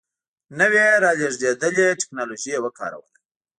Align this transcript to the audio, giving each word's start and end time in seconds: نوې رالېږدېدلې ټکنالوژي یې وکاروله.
نوې 0.59 0.85
رالېږدېدلې 1.03 1.87
ټکنالوژي 2.01 2.49
یې 2.53 2.59
وکاروله. 2.63 3.17